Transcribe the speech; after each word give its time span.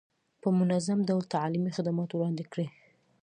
په 0.41 0.47
منظم 0.59 0.99
ډول 1.09 1.23
تعلیمي 1.35 1.71
خدمات 1.77 2.09
وړاندې 2.13 2.45
کړي. 2.51 2.67